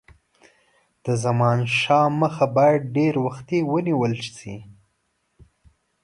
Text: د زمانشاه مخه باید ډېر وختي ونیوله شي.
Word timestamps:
د 1.05 1.07
زمانشاه 1.23 2.07
مخه 2.21 2.45
باید 2.57 2.81
ډېر 2.95 3.13
وختي 3.25 3.59
ونیوله 3.71 4.21
شي. 4.37 4.55